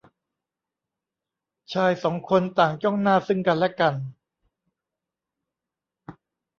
[1.73, 3.93] ชายสองคนต่างจ้องหน้าซึ่งกันและกัน